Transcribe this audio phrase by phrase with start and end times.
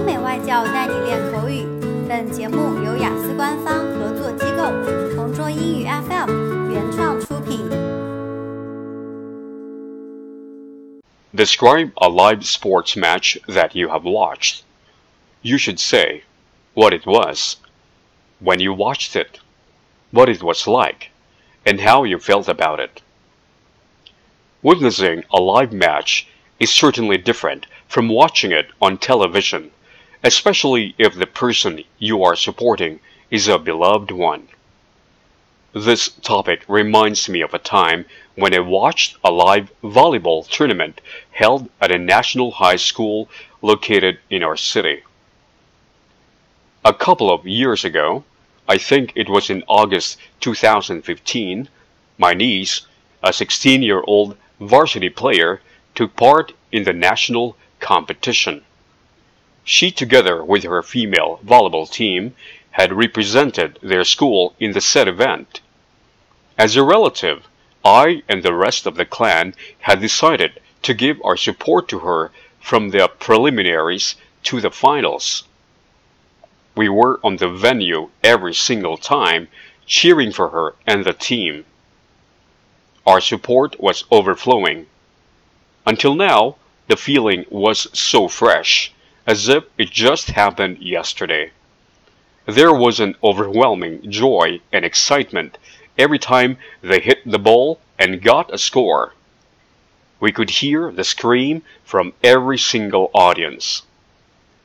[0.00, 1.64] 美外教带你练口语。
[2.08, 4.70] 本节目由雅思官方合作机构
[5.14, 7.68] 同桌英语 FM 原创出品。
[11.34, 14.60] Describe a live sports match that you have watched.
[15.42, 16.22] You should say
[16.74, 17.56] what it was,
[18.42, 19.40] when you watched it,
[20.10, 21.10] what it was like,
[21.64, 23.02] and how you felt about it.
[24.62, 26.26] Witnessing a live match
[26.58, 29.70] is certainly different from watching it on television,
[30.23, 32.99] especially if the person you are supporting
[33.31, 34.47] is a beloved one.
[35.73, 41.69] This topic reminds me of a time when I watched a live volleyball tournament held
[41.79, 43.29] at a national high school
[43.61, 45.01] located in our city.
[46.83, 48.23] A couple of years ago,
[48.67, 51.69] I think it was in August 2015,
[52.17, 52.81] my niece,
[53.23, 55.61] a 16 year old varsity player,
[55.95, 58.63] took part in the national competition.
[59.63, 62.35] She, together with her female volleyball team,
[62.71, 65.61] had represented their school in the said event.
[66.57, 67.47] As a relative,
[67.83, 72.31] I and the rest of the clan had decided to give our support to her
[72.59, 75.43] from the preliminaries to the finals.
[76.75, 79.47] We were on the venue every single time,
[79.85, 81.65] cheering for her and the team.
[83.05, 84.87] Our support was overflowing.
[85.85, 86.55] Until now,
[86.87, 88.91] the feeling was so fresh,
[89.27, 91.51] as if it just happened yesterday.
[92.45, 95.57] There was an overwhelming joy and excitement
[95.97, 99.13] every time they hit the ball and got a score.
[100.19, 103.83] We could hear the scream from every single audience.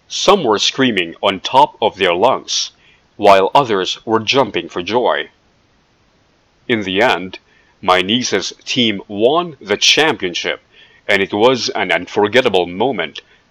[0.09, 2.73] Some were screaming on top of their lungs,
[3.17, 5.31] while others were jumping for joy.
[6.69, 7.39] In the end,
[7.83, 10.63] my niece's team won the championship,
[11.07, 13.21] and it was an unforgettable moment